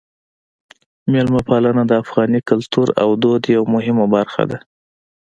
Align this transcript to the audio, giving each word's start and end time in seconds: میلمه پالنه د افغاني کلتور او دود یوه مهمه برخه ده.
میلمه 1.11 1.41
پالنه 1.49 1.83
د 1.87 1.91
افغاني 2.03 2.39
کلتور 2.49 2.87
او 3.01 3.09
دود 3.21 3.43
یوه 3.55 3.67
مهمه 3.75 4.05
برخه 4.15 4.43
ده. 4.49 4.57